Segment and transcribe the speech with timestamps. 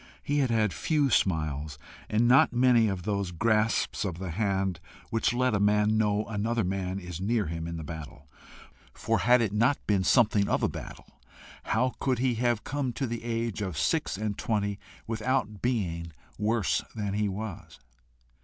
[0.23, 1.77] He had had few smiles,
[2.09, 4.79] and not many of those grasps of the hand
[5.11, 8.27] which let a man know another man is near him in the battle
[8.95, 11.21] for had it not been something of a battle,
[11.65, 16.81] how could he have come to the age of six and twenty without being worse
[16.95, 17.79] than he was?